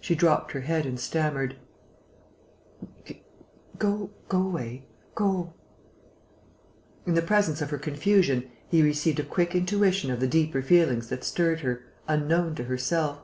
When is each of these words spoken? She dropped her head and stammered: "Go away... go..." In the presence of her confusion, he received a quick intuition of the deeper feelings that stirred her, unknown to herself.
She 0.00 0.14
dropped 0.14 0.52
her 0.52 0.60
head 0.60 0.86
and 0.86 1.00
stammered: 1.00 1.56
"Go 3.76 4.10
away... 4.30 4.86
go..." 5.16 5.52
In 7.08 7.14
the 7.14 7.22
presence 7.22 7.60
of 7.60 7.70
her 7.70 7.78
confusion, 7.78 8.48
he 8.68 8.82
received 8.84 9.18
a 9.18 9.24
quick 9.24 9.56
intuition 9.56 10.12
of 10.12 10.20
the 10.20 10.28
deeper 10.28 10.62
feelings 10.62 11.08
that 11.08 11.24
stirred 11.24 11.62
her, 11.62 11.82
unknown 12.06 12.54
to 12.54 12.64
herself. 12.66 13.22